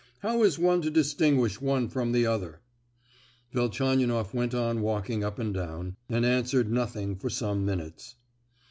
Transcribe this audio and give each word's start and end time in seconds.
How 0.21 0.41
is 0.41 0.57
one 0.57 0.81
to 0.81 0.89
distinguish 0.89 1.61
one 1.61 1.87
from 1.87 2.11
the 2.11 2.25
other?" 2.25 2.61
Velchaninoff 3.53 4.33
went 4.33 4.55
on 4.55 4.81
walking 4.81 5.23
up 5.23 5.37
and 5.37 5.53
down, 5.53 5.95
and 6.09 6.25
answered 6.25 6.71
nothing 6.71 7.15
for 7.15 7.29
some 7.29 7.65
minutes. 7.65 8.15